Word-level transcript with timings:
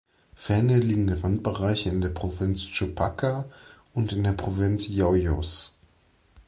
Ferner 0.35 0.77
liegen 0.79 1.13
Randbereiche 1.13 1.89
in 1.89 2.01
der 2.01 2.09
Provinz 2.09 2.65
Chupaca 2.65 3.45
und 3.93 4.11
in 4.13 4.23
der 4.23 4.31
Provinz 4.31 4.87
Yauyos. 4.87 5.75